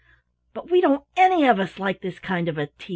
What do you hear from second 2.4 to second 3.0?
of a tea!"